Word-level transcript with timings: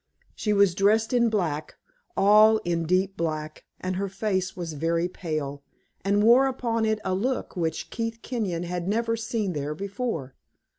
She 0.33 0.51
was 0.51 0.73
dressed 0.73 1.13
in 1.13 1.29
black 1.29 1.75
all 2.17 2.57
in 2.65 2.87
deep 2.87 3.15
black 3.15 3.65
and 3.79 3.97
her 3.97 4.09
face 4.09 4.57
was 4.57 4.73
very 4.73 5.07
pale, 5.07 5.61
and 6.03 6.23
wore 6.23 6.47
upon 6.47 6.85
it 6.85 6.97
a 7.05 7.13
look 7.13 7.55
which 7.55 7.91
Keith 7.91 8.23
Kenyon 8.23 8.63
had 8.63 8.87
never 8.87 9.15
seen 9.15 9.53
there 9.53 9.75
before. 9.75 10.33